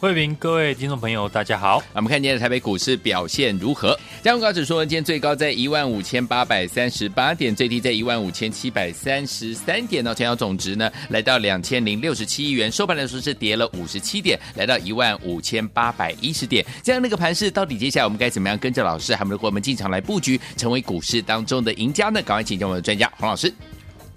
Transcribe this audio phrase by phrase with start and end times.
[0.00, 1.82] 慧平，各位听众朋友，大家好。
[1.92, 3.98] 我们看今天的台北股市表现如何？
[4.22, 10.14] 加权指数呢，今天最高在一万五千八百三十八点，最低在一万五千七百三十三点呢。
[10.14, 12.70] 成交总值呢，来到两千零六十七亿元。
[12.70, 16.64] 收盘的时候是跌了五十七点，来到一万五千八百一十点。
[16.80, 22.22] 这样那个盘势，到底接下来我们该怎么样跟着老师，还有如果我们进场来布局，成为股市当中的赢家呢？
[22.22, 23.52] 赶快请教我们的专家黄老师。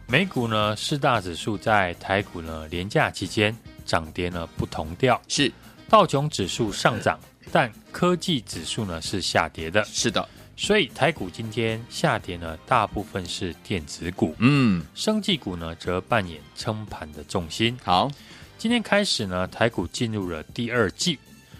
[0.06, 5.52] 美股呢，四大指数在台股呢连假期间涨跌呢不同调，是。
[5.92, 7.20] 道琼指数上涨，
[7.52, 9.84] 但科技指数呢是下跌的。
[9.84, 10.26] 是的，
[10.56, 14.34] 所以台股今天下跌呢，大部分是电子股。
[14.40, 17.78] 嗯，生技股呢则扮演撑盘的重心。
[17.84, 18.10] 好，
[18.58, 21.20] 今天开始呢，台股进入了第二季。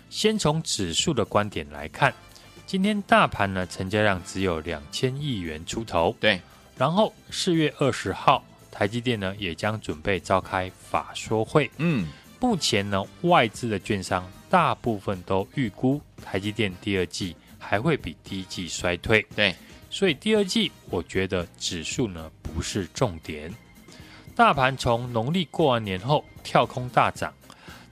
[0.10, 2.14] 先从指数的观点来看，
[2.66, 6.16] 今天大盘呢成交量只有两千亿元出头。
[6.22, 6.40] 对，
[6.78, 11.70] 然后四月二十号，台积电呢也将准备召开法说会。
[11.80, 12.08] 嗯。
[12.42, 19.24] 目前呢，外资的券商大部分都预估台积电第二季还会比第一季衰退。
[19.36, 19.56] 对，
[19.92, 23.54] 所以第二季我觉得指数呢不是重点。
[24.36, 27.32] 大盘从农历过完年后跳空大涨，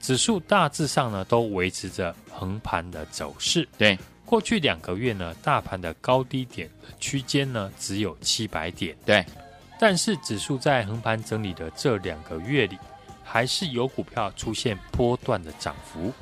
[0.00, 3.68] 指数大致上呢都维持着横盘的走势。
[3.78, 8.96] 对，过去两个月呢，大盘的高低点的区间呢只有七百点。
[9.06, 9.24] 对，
[9.78, 12.76] 但是指数在横盘整理的这两个月里。
[13.32, 16.12] 还是有股票出现波段的涨幅，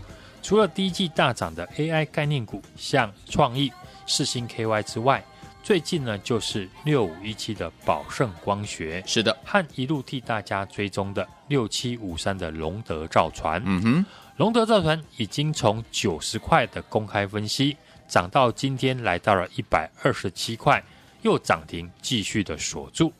[0.43, 3.73] 除了第一季大涨的 AI 概念股，像创意、
[4.07, 5.25] 四星 KY 之外，
[5.63, 13.63] 最近呢就是六五一七的宝盛光学，是的，和一路替大家追踪的六七五三的龙德造船。
[13.65, 14.07] 嗯哼，
[14.37, 17.75] 龙德造船已经从九十块的公开分析
[18.07, 20.85] 涨到今天来到了一百二十七块，
[21.23, 23.11] 又涨停继续的锁住。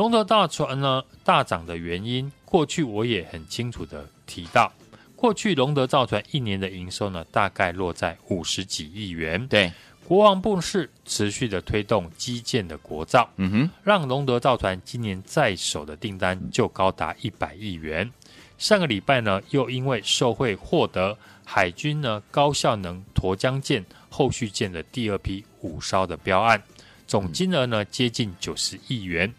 [0.00, 4.72] 龙德大船呢大涨的原因，过去我也很清楚的提到，
[5.14, 9.46] 过去龙德造船一年的营收呢，大概落在五十几亿元。
[9.48, 9.70] 对，
[10.08, 18.10] 国王部是持续的推动基建的国造，嗯哼，让龙德造船今年在手的订单就高达一百亿元。
[18.56, 26.62] 上个礼拜呢，又因为受惠获得海军呢高效能沱江舰后续舰的第二批五艘的标案，
[27.06, 29.30] 总金额呢接近九十亿元。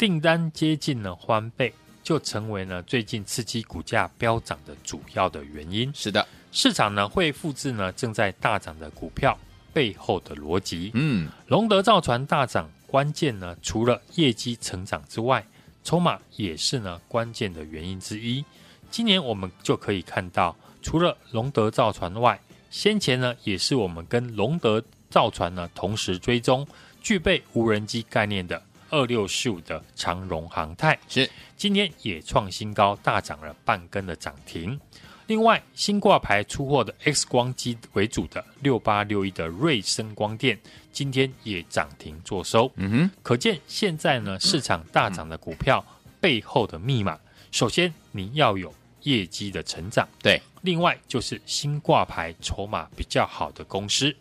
[0.00, 1.70] 订单接近了翻倍，
[2.02, 5.92] 就成为了最近刺激股价飙涨的主要的原因。
[5.94, 9.38] 是的，市场呢会复制呢正在大涨的股票
[9.74, 10.90] 背后的逻辑。
[10.94, 15.44] 嗯，龙德造船大涨，关键呢除了业绩成长之外，
[15.84, 18.42] 筹码也是呢关键的原因之一。
[18.90, 22.40] 今年我们就可以看到，除了龙德造船外，
[22.70, 26.66] 先前呢也是我们跟龙德造船呢同时追踪
[27.02, 28.62] 具备无人机概念的。
[28.90, 34.78] 二六四五的长荣航太是今天也创新高，大涨了半根的涨停。
[35.26, 40.58] 另外，新挂牌出货的 X 光机为主的六八六一的瑞声光电，
[40.92, 42.68] 今天也涨停做收。
[42.74, 45.84] 嗯哼，可见现在呢市场大涨的股票
[46.20, 47.16] 背后的密码，
[47.52, 54.12] 首先你要有业绩的成长，对，另外就是新挂牌筹码比较好的公司。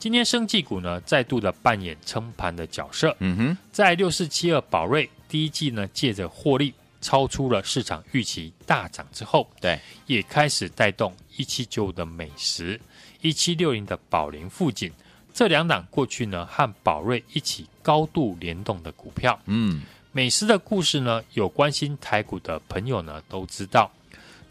[0.00, 3.14] 今天生技股呢再度的扮演撑盘的角色。
[3.18, 6.72] 嗯哼，在六四七二宝瑞第一季呢借着获利
[7.02, 12.80] 超出了市场预期大涨之后，对，也开始带动一七九五的美食、
[13.20, 14.90] 一七六零的宝林富锦
[15.34, 19.38] 这两档过去呢和宝瑞一起高度联动的股票。
[19.44, 19.82] 嗯，
[20.12, 23.92] 美食的故事呢有关心台股的朋友呢都知道，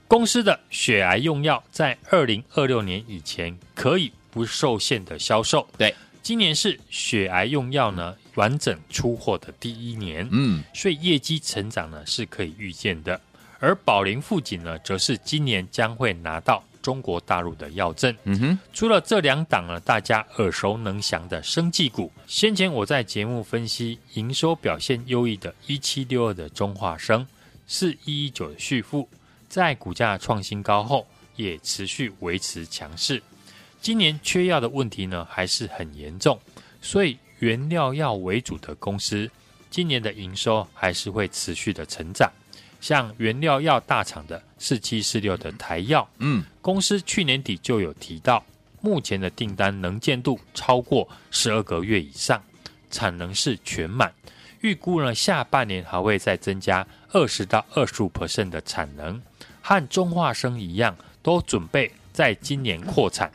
[0.07, 4.11] 公司的血癌用药在二零二六年以前可以。
[4.31, 13.19] 不受限的销售，对，今年是血癌用药呢完整出货的第一年，嗯，所以业绩成长呢是可以预见的。
[13.59, 18.15] 而宝龄富锦呢，则是今年将会拿到中国大陆的药证。
[18.23, 27.27] 嗯哼，除了这两档呢，大家耳熟能详的生技股，先前我在节目分析营收表现优异的一七六二的中化生，
[27.67, 29.09] 是一一九的旭富，
[29.49, 31.05] 在股价创新高后，
[31.35, 33.21] 也持续维持强势。
[33.81, 36.39] 今年缺药的问题呢还是很严重，
[36.81, 39.29] 所以原料药为主的公司
[39.69, 42.31] 今年的营收还是会持续的成长。
[42.81, 48.43] 像原料药大厂的四七四六的台药，嗯，公司去年底就有提到，
[48.81, 52.41] 目前的订单能见度超过十二个月以上，
[52.89, 54.13] 产能是全满，
[54.61, 59.21] 预估呢下半年还会再增加二十到二十五 percent 的产能，
[59.61, 63.29] 和中化生一样，都准备在今年扩产。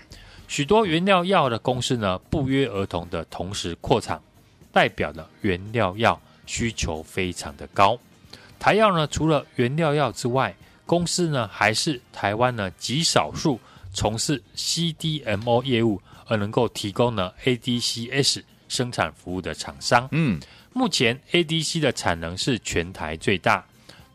[0.47, 4.21] 许多原料药的公司呢不约而同的同时扩产，
[4.73, 7.99] 代表了原料药需求非常的高。
[8.59, 10.55] 台药呢，除了原料药之外，
[10.87, 13.59] 公司呢还是台湾呢极少数
[13.93, 20.09] 从事 CDMO 业务而能够提供呢 ADCS 生产服务的厂商。
[20.13, 20.41] 嗯，
[20.73, 23.65] 目前 ADC 的产能是全台最大。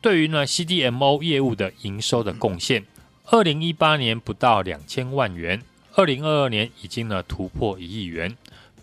[0.01, 2.85] 对于呢 CDMO 业务的营收的贡献，
[3.25, 5.61] 二零一八年不到两千万元，
[5.99, 8.33] 二零二二年已经呢突破一亿元。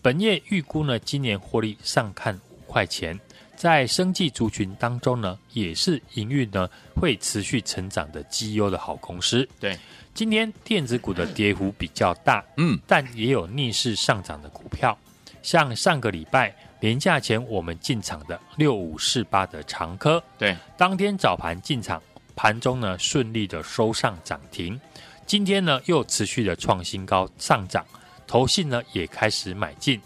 [0.03, 3.19] 本业预估呢今年获利上看五块钱。
[3.55, 9.49] 在生技族群当中呢，也是营运呢会持续成长的绩优的好公司。
[9.59, 9.75] 对，
[10.13, 14.95] 今天电子股的跌幅比较大，嗯，但也有逆势上涨的股票，
[15.41, 21.99] 像上个礼拜连假前我们进场的六五四八的长科，对，当天早盘进场，
[22.35, 24.79] 盘中呢顺利的收上涨停，
[25.27, 27.85] 今天呢又持续的创新高上涨，
[28.25, 29.99] 投信呢也开始买进，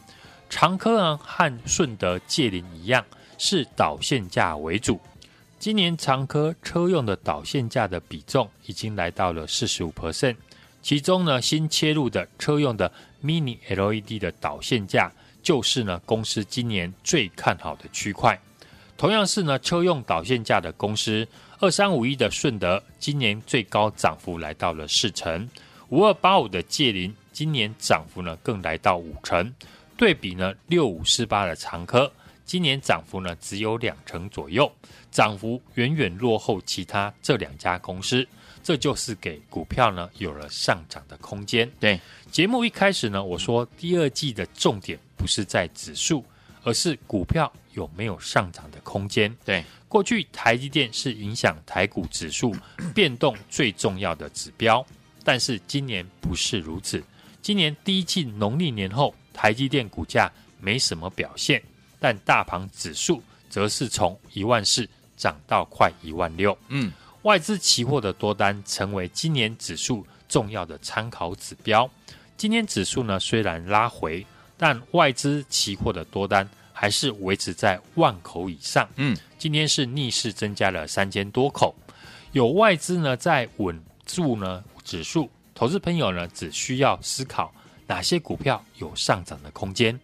[0.50, 3.06] 长科呢和顺德界霖一样。
[3.38, 5.00] 是导线架为主，
[5.58, 10.36] 今年长科车用的导线架的比重已经来到了四十五 percent，
[10.84, 12.92] 其中呢新切入的车用的
[13.24, 18.40] Mini LED 的导线架就是呢公司今年最看好的区块。
[18.96, 21.28] 同样是呢车用导线架的公司，
[21.62, 25.48] 二三五一的顺德今年最高涨幅来到了四成，
[25.90, 29.54] 五二八五的界林今年涨幅呢更来到五成，
[29.96, 32.12] 对比呢六五四八的长科。
[32.46, 34.70] 今年涨幅呢只有两成左右，
[35.12, 38.28] 涨幅远远落后其他这两家公司，
[38.64, 41.72] 这就是给股票呢有了上涨的空间。
[41.80, 42.00] 对，
[42.32, 46.26] 节目一开始呢，我说第二季的重点不是在指数，
[46.64, 49.32] 而是股票有没有上涨的空间。
[49.46, 52.56] 对，过去台积电是影响台股指数
[52.96, 54.86] 变动最重要的指标，
[55.22, 57.04] 但是今年不是如此。
[57.42, 61.62] 今年第一季农历年后，台积电股价没什么表现。
[62.00, 66.58] 但大盘指数则是从一万四涨到快一万六。
[66.70, 66.90] 嗯，
[67.24, 71.92] 外资期货的多单成为今年指数重要的参考指标。
[72.38, 74.26] 今天指数呢虽然拉回，
[74.58, 76.50] 但外资期货的多单
[76.82, 78.90] 还是维持在万口以上。
[78.96, 81.76] 嗯，今天是逆势增加了三千多口，
[82.32, 85.30] 有外资呢在稳住呢指数。
[85.54, 87.54] 投资朋友呢只需要思考
[87.86, 90.00] 哪些股票有上涨的空间，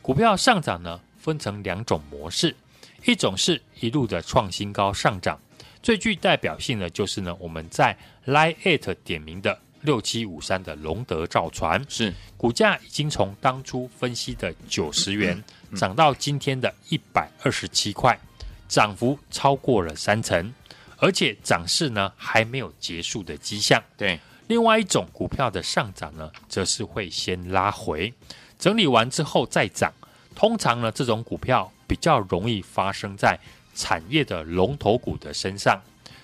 [0.00, 2.56] 股票上涨呢，分成两种模式，
[3.04, 5.38] 一种是一路的创新高上涨，
[5.82, 7.94] 最具代表性的就是呢，我们在
[8.24, 15.42] Line@ 点名的六七五三的龙德造船，是股价已经从当初分析的九十元
[15.76, 18.18] 涨到今天的一百二十七块，
[18.66, 20.52] 涨幅超过了三成，
[20.96, 23.82] 而且涨势呢还没有结束的迹象。
[23.96, 28.12] 对，另外一种股票的上涨呢，则是会先拉回，
[28.58, 29.92] 整理完之后再涨。
[30.34, 33.38] 通常呢，这种股票比较容易发生在
[33.74, 35.80] 产业的龙头股的身上，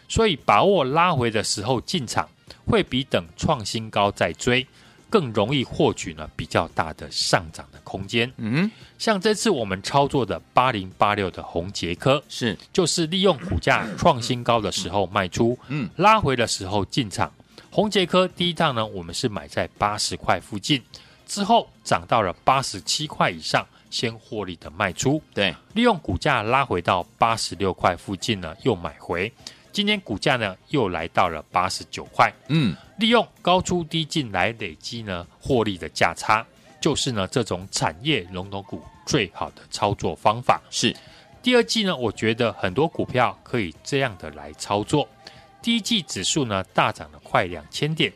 [0.09, 2.29] 所以把握拉回的时候进场，
[2.71, 4.67] 会比等创新高再追
[5.11, 8.33] 更容易获取呢比较大的上涨的空间。
[8.37, 17.31] 嗯，像这次我们操作的八零八六的红杰科，是就是利用股价创新高的时候卖出，嗯，拉回的时候进场。
[17.71, 20.81] 红杰科第一趟呢，我们是买在八十块附近，
[21.27, 23.67] 之后涨到了八十七块以上。
[23.91, 29.33] 先获利的卖出，对，利用股价拉回到八十六块附近呢，又买回。
[29.73, 36.45] 今天股价呢又来到了八十九块，嗯，利用高出低进来累积呢获利的价差，
[36.81, 40.61] 就是呢这种产业龙头股最好的操作方法。
[40.71, 40.95] 是，
[41.43, 45.09] 第二季呢，我觉得很多股票可以这样的来操作。
[45.63, 48.13] 第一季指数呢大涨了快两千点，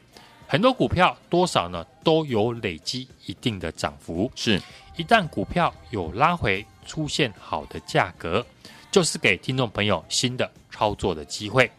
[0.47, 4.31] 很多股票多少呢都有累积一定的涨幅。
[4.35, 4.61] 是。
[4.97, 8.47] 一旦股票有拉回，出现好的价格，
[8.93, 11.71] 就是给听众朋友新的操作的机会。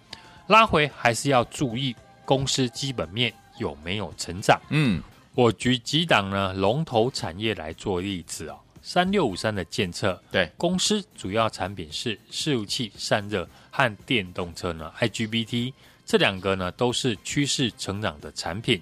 [0.48, 4.60] 拉回还是要注意公司基本面有没有成长。
[4.70, 5.02] 嗯，
[5.34, 8.58] 我举几档呢龙头产业来做例子哦。
[8.82, 15.74] 三六五三的建策，对，公司主要产品是伺服器散热和电动车呢 IGBT，
[16.06, 18.82] 这两个呢都是趋势成长的产品。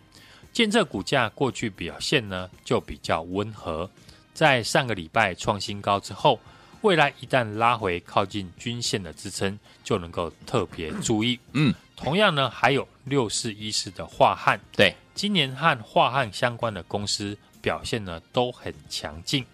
[0.51, 3.89] 建策股价过去表现呢就比较温和。
[4.33, 6.37] 在上个礼拜创新高之后，
[6.83, 11.39] 未来一旦拉回靠近均线的支撑，就能够特别注意。
[11.53, 19.45] 嗯，同样呢，还有六四一四的化汉，对，今年和化汉相关的公司表现呢都很强劲，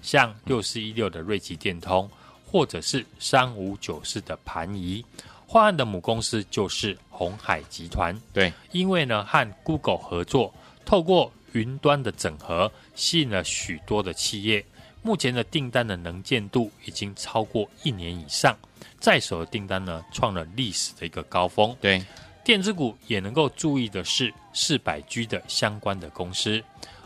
[0.00, 2.10] 像六四一六的瑞奇电通，
[2.46, 5.04] 或者是三五九四的盘仪，
[5.46, 10.54] 化汉的母公司就是鸿海集团，对，因为呢和 Google 合作，
[10.86, 14.64] 透过云端的整合，吸引了许多的企业。
[15.08, 18.54] 目前的订单的能见度已经超过一年以上，
[19.00, 21.74] 在手的订单呢创了历史的一个高峰。
[21.80, 22.04] 对，
[22.44, 26.62] 电子股也能够注意的是四百 G 的相关的公司，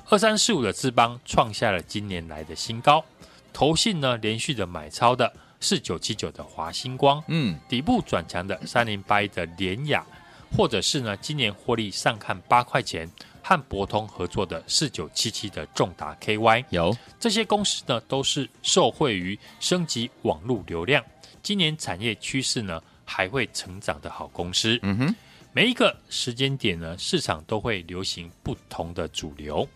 [0.09, 3.05] 二三四五的智邦创下了今年来的新高。
[3.53, 10.05] 投信呢连续的买超的四九七九的华星光，嗯，底部转强的三零八一的联雅，
[10.57, 13.09] 或者是呢今年获利上看八块钱。
[13.53, 21.05] 和博通合作的四九七七的重达 KY，有这些公司呢，都是受惠于升级网络流量，
[21.43, 24.79] 今年产业趋势呢还会成长的好公司。
[24.83, 25.15] 嗯哼，
[25.53, 29.69] 每一个时间点呢，市场都会流行不同的主流。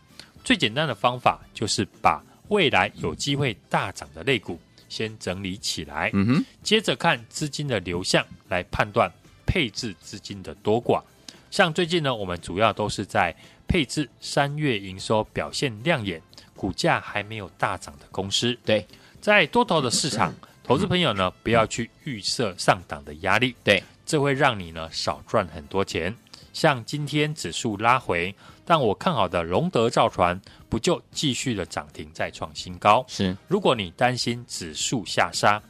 [0.42, 9.10] 最简单的方法就是把未来有机会大涨的类股先整理起来，嗯哼，接着看资金的流向来判断
[9.44, 11.02] 配置资金的多寡。
[11.56, 13.34] 像最近呢，我们主要都是在
[13.66, 16.20] 配置三月营收表现亮眼、
[16.54, 18.54] 股价还没有大涨的公司。
[18.62, 18.86] 对，
[19.22, 26.14] 在多头的市场，投资朋友呢不要去预设上档的压力，对，这会让你呢少赚很多钱。
[26.52, 28.34] 像今天指数拉回，
[28.66, 33.02] 但我看好的龙德造船不就继续的涨停再创新高？
[33.08, 35.62] 是，如果你担心指数下杀，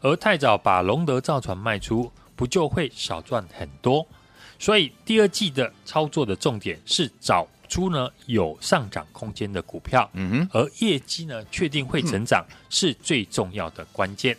[0.00, 4.08] 而太早把龙德造船卖出，不就会少赚很多？
[4.58, 14.36] 所以第二季的操作的重点是找出呢有上涨空间的股票，嗯哼，而业绩呢确定会成长是最重要的关键。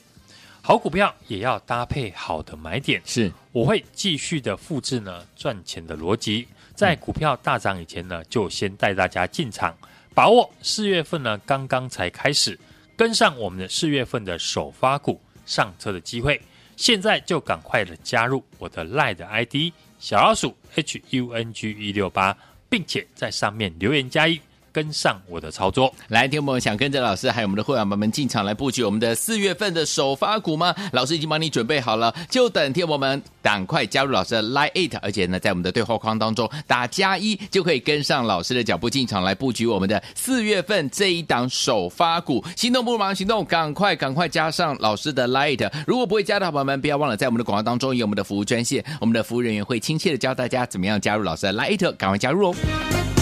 [0.62, 3.32] 好股票也要搭配好的买点，是。
[3.54, 9.76] 我会继续的复制呢赚钱的逻辑，在股票大涨以前呢就先带大家进场，
[10.14, 12.60] 把握四月份呢刚刚才开始
[12.96, 16.42] 跟上我们的四月份的首发股上车的机会，
[16.76, 19.74] 现在就赶快的加入我的 LINE 的 ID。
[20.00, 22.38] 小老鼠 H U N G 一六八，
[22.70, 24.40] 并且在上面留言加一。
[24.78, 30.76] 跟上我的操作，来，听我们想跟着老师还有我们的会员们们进场来布局我们的四月份的首发股吗？
[30.92, 42.46] 老师已经帮你准备好了，就等听我们赶快加入老师的 Line Eight，而且呢，在我们的对话框当中打加一，就可以跟上老师的脚步进场来布局我们的四月份这一档首发股。
[42.56, 45.72] 心动不如马上行动，赶快赶快加上老师的 Line Eight。
[45.88, 53.17] 如果不会加的好朋友们，不要忘了在我们的广告当中有我们的服务专线，我们的服务人员会亲切的教大家怎么样加入老师的 Line Eight，赶快加入哦。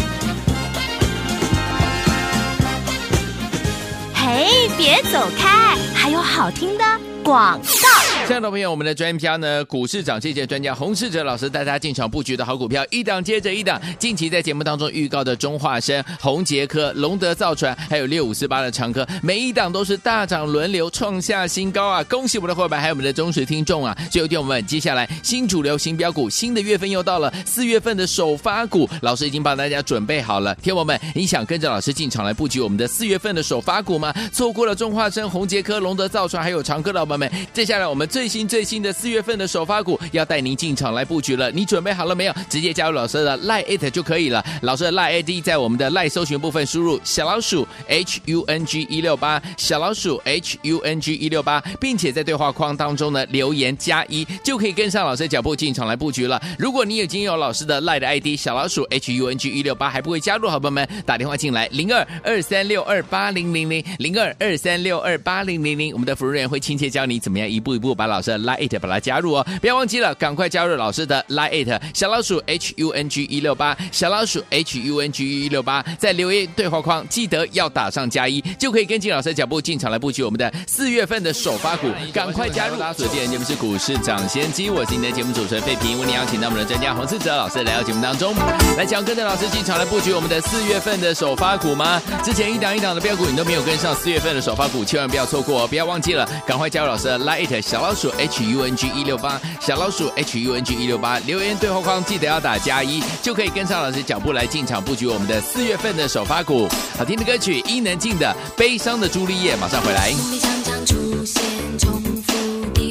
[4.26, 6.84] 嘿，别走开，还有好听的
[7.24, 8.05] 广告。
[8.26, 13.80] 亲爱的朋友，我们的专家呢，股市涨，谢谢专家洪世哲老师带大家进场布局的好股票，一档接着一档。
[14.00, 22.04] 近期在节目当中预告的中化生、宏捷科、龙德造船，还有六五四八的长科，每一档都是大涨轮流创下新高啊！
[22.06, 23.96] 恭喜我们的伙伴，还有我们的忠实听众啊！
[24.10, 30.56] 最后听我们接下来新主流、新标股，新的月份又到了，四月份的首发股，老师已经帮大家准备好了。
[30.56, 34.12] 听我们，你想跟着老师进场来布局我们的四月份的首发股吗？
[34.34, 38.10] 错过了中化生、宏捷科、龙德造船，还有长科的伙伴们，接下来我们。
[38.16, 42.34] 最新最新的四月份的首发股要带您进场来布局了，你准备好了没有？
[42.50, 44.42] 直接加入老师的 Line 就可以了。
[44.62, 56.42] 老师的 Line ID 在我们的 Line 搜寻部分输入小老鼠 H U N G 一六八，小老鼠 H U N G 一六八，并且在对话框当中呢留言加一，就可以跟上老师的脚步进场来布局了。
[56.58, 68.05] 如果你已经有老师的 Line 的 ID 小老鼠 H U N G 一六八还不会加入，好朋友们打电话进来零二二三六二八零零零零二二三六二八零零零，我们的服务人员会亲切教你怎么样一步一步把。
[68.08, 75.46] 老师的 Line It 把它加入哦，不要忘记了，赶快加入老师的 Line It 小老鼠 H U N G 一六八，小老鼠 H U N G
[75.46, 82.76] 一六八，在留言对话框记得要打上加一，就可以跟进老师的脚步进场来布局我们的四月份的首发股，赶快加入！
[82.96, 88.36] 所见节目是股市涨先机，我是你的节目主持人费平，为你邀请到我们的专家洪士哲老师来到节目当中，
[88.78, 92.02] 来想跟着老师进场来布局我们的四月份的首发股吗？
[92.22, 98.12] 之前一档一档的标股你都没有跟上，四月份的首发股千万不要错过哦，不要忘记了，赶快加入老师的 Line It 小老鼠。
[98.18, 106.68] H U N G 一六八小老鼠 H U N G 一六八留言对话框记得要打加一，就可以跟上老师脚步来进场布局我们的四月份的首发股。
[106.98, 110.14] 好听的歌曲伊能静的《悲伤的朱丽叶》，马上回来。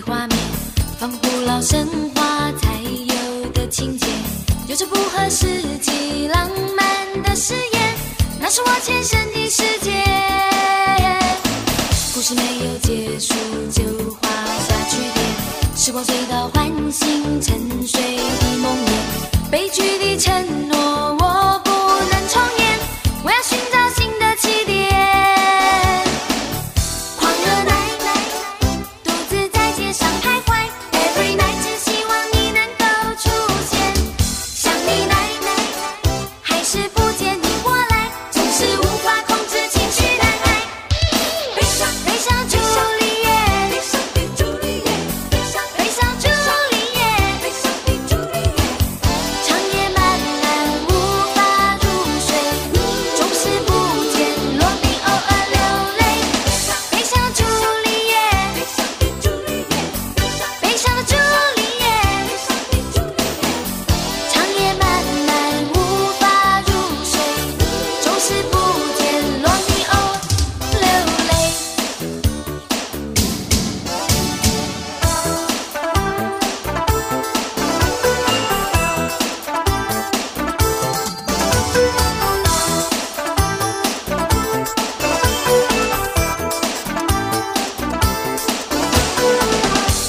[0.07, 0.37] 画面，
[0.99, 4.07] 仿佛老神话才有的情节，
[4.69, 5.47] 有着不合实
[5.81, 7.95] 际浪漫的誓言，
[8.39, 9.63] 那是我前生的世
[15.85, 20.33] 时光隧道唤醒沉睡的梦魇，悲剧的承
[20.71, 21.44] 诺我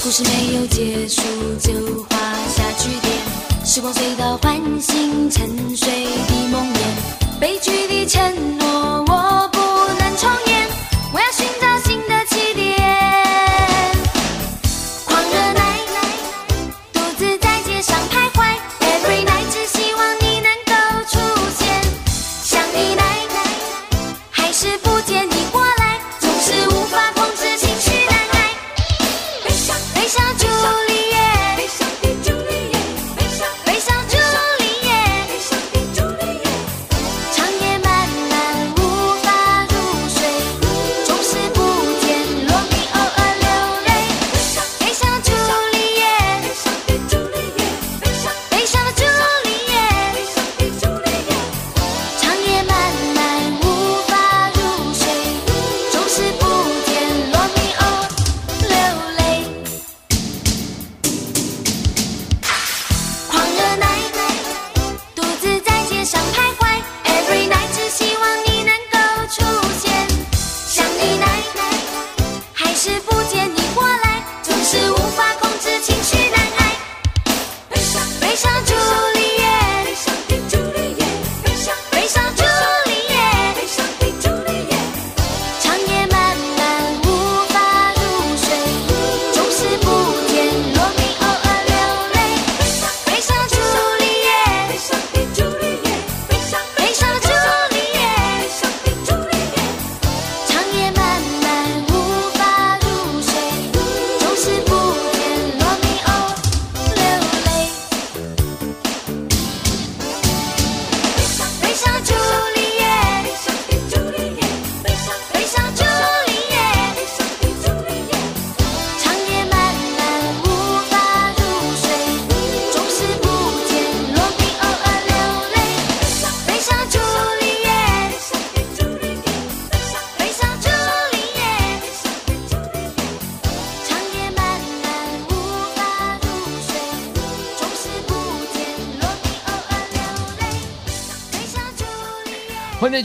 [0.06, 1.24] 故事没有结束
[1.60, 2.16] 就画
[2.48, 9.58] 下句点，时光隧道唤醒沉睡的梦魇，悲剧的承诺我不
[10.00, 10.65] 能重演，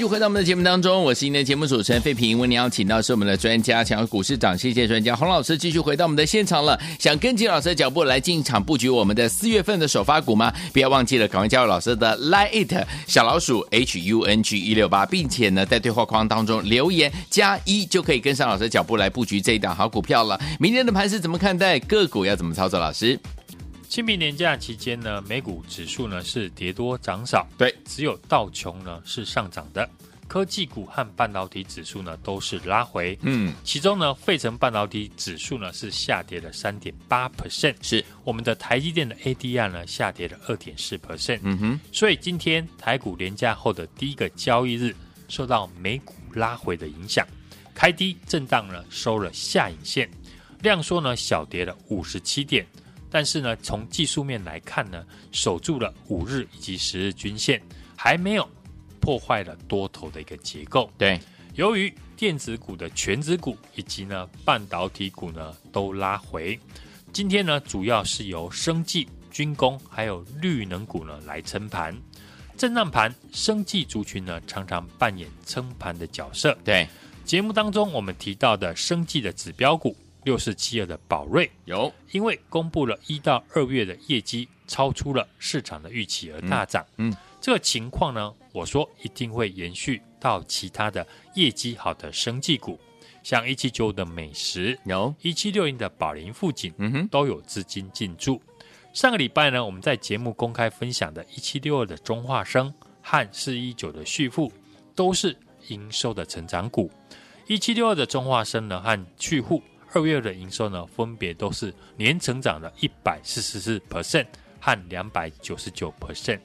[0.09, 2.39] 回到我们的节目当中，我是今天的节目主持人费平。
[2.39, 6.79] 为您邀请到是我们的专家，强股市涨谢谢专家洪老师，继续回到我们的现场了。
[6.99, 10.53] 想跟紧老师的脚步来进场布局我们的四月份的首发股吗？
[10.73, 20.41] 不要忘记了，赶快加入老师的 Line It 小老鼠 H U N G 一六八，并且呢在对话框当中留言加一，就可以跟上老师的脚步来布局这一档好股票了。
[20.59, 21.79] 明天的盘是怎么看待？
[21.81, 22.81] 个股要怎么操作？
[22.81, 23.19] 老师，
[23.91, 29.91] 清明年假期间呢，美股指数呢是跌多涨少，对，只有道琼呢是上涨的，
[30.29, 44.95] 科技股和半导体指数呢都是拉回，嗯，其中呢费城半导体指数呢是下跌了三点八 percent，是，我们的台积电的 ADR 呢下跌了二点四 percent，嗯哼，所以今天台股连假后的第一个交易日，
[45.27, 47.27] 受到美股拉回的影响，
[47.75, 50.09] 开低震荡呢收了下影线，
[50.63, 52.65] 量缩呢小跌了五十七点。
[53.11, 57.61] 但是呢，从技术面来看呢，守住了五日以及十日均线，
[57.97, 58.49] 还没有
[59.01, 60.91] 破坏了多头的一个结构。
[60.97, 61.21] 对，
[61.55, 66.59] 由于电子股的全指股以及呢半导体股呢都拉回，
[67.13, 71.97] 今天呢主要是由生技、军工还有绿能股呢来撑盘。
[72.57, 76.57] 震荡盘，生技族群呢常常扮演撑盘的角色。
[76.63, 76.87] 对，
[77.25, 86.85] 节目当中我们提到的生技的指标股六四七二的宝瑞，有，因为公布了一到二月的业绩超出了市场的预期而大涨。
[86.97, 92.79] 嗯，这个情况呢，我说一定会延续到其他的业绩好的生技股，
[93.23, 98.41] 像一七九五的美食，有，一七六零的宝林富锦，嗯哼，都有资金进驻。
[98.93, 104.53] 上个礼拜呢，我们在节目公开分享的一七六二的中化生和四一九的旭富，
[104.95, 105.37] 都是
[105.69, 106.91] 营收的成长股。
[107.47, 114.27] 一七六二的中化生呢和旭富二月的营收呢，分别都是年成长的一百四十四 percent
[114.61, 116.39] 和两百九十九 percent，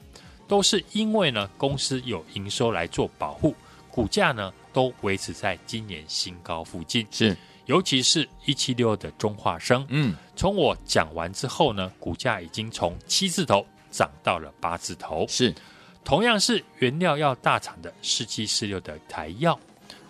[0.48, 3.54] 都是因为呢公司有营收来做保护，
[3.90, 7.06] 股价呢都维持在今年新高附近。
[7.10, 15.24] 是，尤其是一七六二的中化生，嗯，从我讲完之后呢，股价已经从七字头涨到了八字头。
[15.28, 15.54] 是，
[16.04, 19.58] 同样是原料药大厂的四七四六的台药。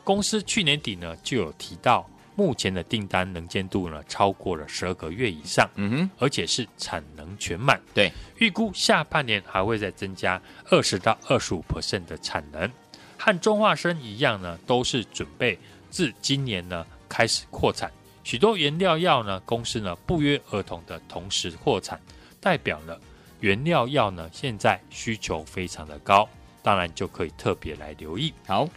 [0.05, 7.81] 公司去年底呢就有提到，目前的订单能见度呢超过了十二个月以上，嗯哼，而且是产能全满。
[7.93, 12.71] 对，预估下半年还会再增加二十到二十五 percent 的产能，
[13.19, 15.59] 和中化生一样呢，都是准备
[15.91, 17.91] 自今年呢开始扩产。
[18.23, 22.01] 许多原料药呢公司呢不约而同的同时扩产，
[22.41, 23.01] 代表了
[23.41, 26.29] 原料药呢现在需求非常的高，
[26.63, 28.33] 当然就可以特别来留意。
[28.47, 28.69] 好。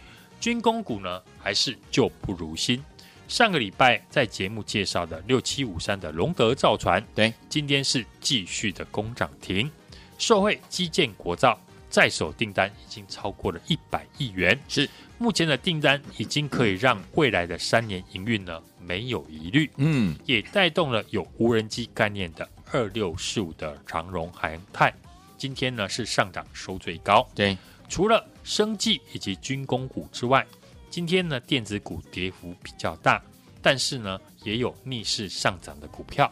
[0.41, 2.81] 军工股呢，还是旧不如新。
[3.29, 9.69] 上个礼拜在节目介绍的六七五三的龙德造船，对，今天是继续的攻涨停。
[10.17, 11.57] 受惠基建国造
[11.91, 14.89] 在手订单已经超过了一百亿元，是
[15.19, 19.69] 目前的订单已经可以让未来的三年营运呢没有疑虑。
[19.77, 24.91] 嗯，也带动了有无人机概念的二六四五的长荣航太，
[25.37, 27.29] 今天呢是上涨收最高。
[27.35, 27.55] 对。
[27.87, 30.45] 除了生技以及军工股之外，
[30.89, 33.21] 今天呢电子股跌幅比较大，
[33.61, 36.31] 但是呢也有逆势上涨的股票，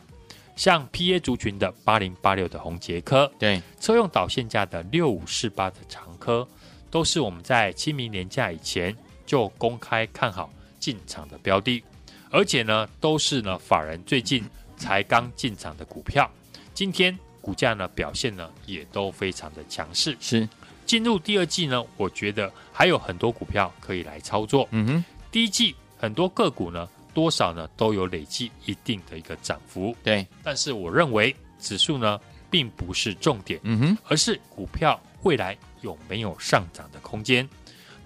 [0.55, 6.47] 像 PA 族群的八零八六的宏杰科，对，车用导线架的六五四八的长科，
[6.89, 11.83] 都是我们在清明年假以前就公开看好进场的标的，
[12.31, 14.43] 而且呢都是呢法人最近
[14.75, 16.29] 才刚进场的股票，
[16.73, 20.47] 今天股价呢表现呢也都非常的强势，是。
[20.87, 24.65] 进入第二季呢，我觉得还有很多股票可以来操作。
[24.71, 29.93] 嗯哼，第一季很多个股呢，多少呢都有累计一定的一个涨幅。
[30.01, 32.17] 对，但是我认为指数呢
[32.49, 37.47] 并不是重点，嗯哼，而是股票未来有没有上涨的空间。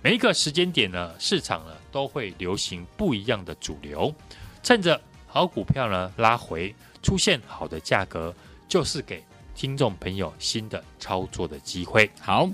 [0.01, 4.11] 每一个时间点呢，市场呢都会流行不一样的主流，
[4.63, 8.33] 趁着好股票呢拉回，出现好的价格，
[8.67, 12.09] 就是给听众朋友新的操作的机会。
[12.19, 12.49] 好。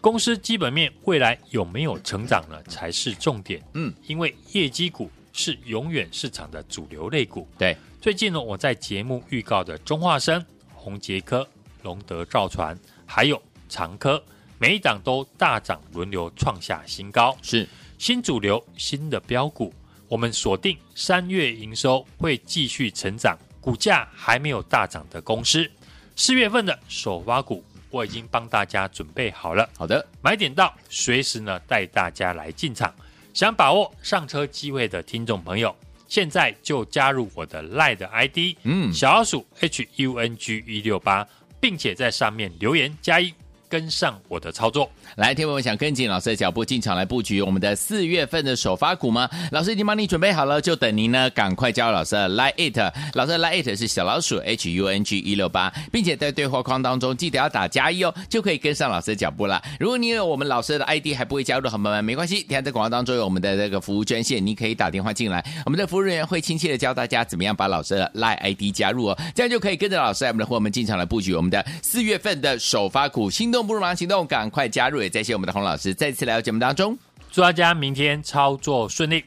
[0.00, 2.62] 公司基本面未来有没有成长呢？
[2.64, 3.60] 才是重点。
[3.74, 7.48] 嗯，因为业绩股是永远市场的主流类股。
[7.58, 11.46] 对，最近呢，我在节目预告的中化生、宏杰科、
[11.82, 14.22] 龙德造船，还有长科，
[14.58, 17.36] 每一档都大涨，轮流创下新高。
[17.42, 19.74] 是新主流、新的标股，
[20.06, 25.68] 我们锁定三月营收会继续成长，股价还没有大涨的公司。
[26.14, 27.64] 四月份的首发股。
[27.90, 32.92] 我已经帮大家准备好了，好的，买点到，随时呢带大家来进场。
[33.34, 35.74] 想把握上车机会的听众朋友，
[36.08, 41.26] 现在就加入我的 LINE 的 ID，嗯，小老鼠 H U N G 一六八，
[41.60, 43.32] 并且在上面留言加一。
[43.68, 49.28] 跟上我的操作，来，听我们想跟紧老师的脚步进场来布局我们的四月份的首发股吗？
[49.52, 52.78] 老师已经帮你准备好了，就等您呢，赶快加入老师的 Line It，
[53.14, 59.62] 老师的 Line It 是小老鼠 H U N G 一六八，并且在对话框当中记得要打加一哦，就可以跟上老师的脚步了。
[59.78, 75.00] 如果你有我们老师的 ID 还不会加入的朋友们，没关系，现在在广告当中有我们的这个服务专线，你可以打电话进来，我们的服务人员会亲切的教大家怎么样把老师的 Line ID 加入哦，这样就可以跟着老师来我们的伙伴们进场来布局我们的四月份的首发股，心动不如马上行动，赶快加入！
[75.00, 76.96] 也再谢我们的洪老师再次来到节目当中，
[77.30, 79.24] 祝大家明天操作顺利。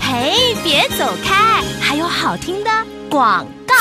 [0.00, 2.70] 嘿，别走开，还有好听的
[3.08, 3.74] 广告。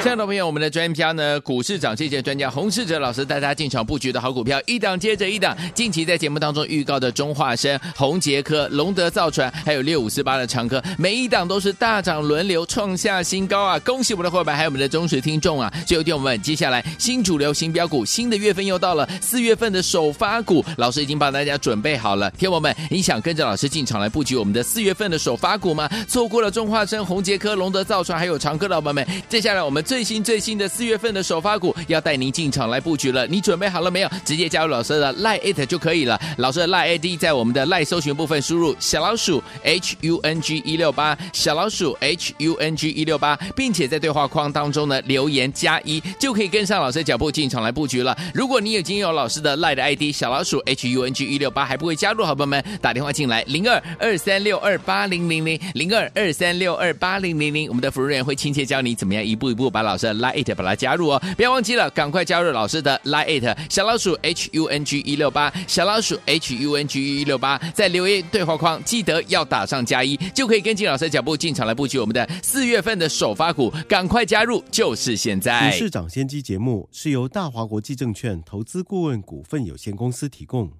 [0.00, 5.56] 亲爱的朋友，我们的专家呢，股市涨跌专家洪世哲老师带大家进场布局的好股票，一档接着一档。
[5.74, 13.78] 近期在节目当中预告的中化生、宏捷科、龙德造船，还有六五四八的长科，每一档都是大涨轮流创下新高啊！
[13.80, 15.70] 恭喜我们的伙伴，还有我们的忠实听众啊！
[15.84, 22.30] 最后听我们接下来新主流、新标股，新的月份又到了，四月份的首发股，老师已经帮大家准备好了。
[22.38, 25.90] 听我们，你想跟着老师进场来布局我们的四月份的首发股吗？
[26.06, 29.84] 错过了中化生、宏捷科、龙德造船还有长科的伙伴们，接下来我们。
[29.88, 33.26] 最新最新的四月份的首发股，要带您进场来布局了。
[33.26, 34.10] 你准备好了没有？
[34.22, 36.20] 直接加入老师的 Line 就可以了。
[36.36, 48.14] 老师的 Line ID 在我们的 Line 搜寻部分输入小老鼠 H U N G 一六八，小老鼠 H U N G 一六八，并且在对话框当中呢留言加一，就可以跟上老师的脚步进场来布局了。
[48.34, 61.22] 如果你已经有老师的 Line 的 ID 小老鼠 H U N G 一六八还不会加入，好朋友们打电话进来零二二三六二八零零零零二二三六二八零零零，我们的服务人员会亲切教你怎么样一步一步把把老师的 Line it 把它加入哦。
[61.36, 75.70] 不要忘记了，赶快加入老师的 Line it 小老鼠 H U N G 一六八小老鼠 H U N G 一六八，在留言对话框记得要打上加一，就可以跟进老师的脚步进场来布局我们的四月份的首发股，赶快加入，就是现在。
[75.70, 80.72] 股市涨先机节目是由大华国际证券投资顾问股份有限公司提供，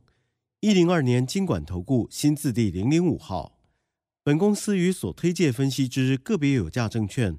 [0.58, 3.52] 一零二年金管投顾新字第零零五号。
[4.24, 7.38] 本公司与所推介分析之个别有价证券